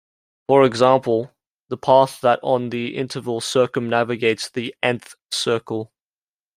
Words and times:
For 0.47 0.63
example, 0.65 1.31
the 1.69 1.77
path 1.77 2.21
that 2.21 2.39
on 2.41 2.71
the 2.71 2.97
interval 2.97 3.39
circumnavigates 3.39 4.51
the 4.51 4.73
"n"th 4.81 5.13
circle. 5.29 5.91